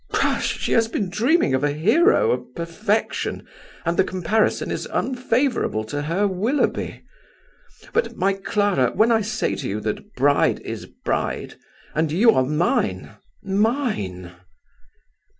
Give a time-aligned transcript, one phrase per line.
[0.11, 0.57] Tush!
[0.57, 3.47] she has been dreaming of a hero of perfection,
[3.85, 7.03] and the comparison is unfavourable to her Willoughby.
[7.93, 11.53] But, my Clara, when I say to you, that bride is bride,
[11.93, 13.11] and you are mine,
[13.43, 14.31] mine!"